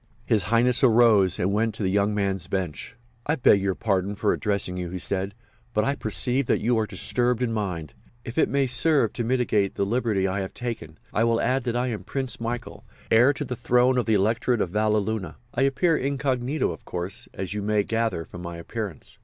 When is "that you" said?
6.47-6.75